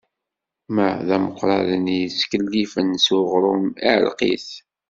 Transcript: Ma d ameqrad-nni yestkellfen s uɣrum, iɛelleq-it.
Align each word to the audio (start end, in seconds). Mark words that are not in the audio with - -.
Ma 0.73 0.89
d 1.07 1.09
ameqrad-nni 1.15 1.97
yestkellfen 1.99 2.89
s 3.05 3.07
uɣrum, 3.17 3.65
iɛelleq-it. 3.87 4.49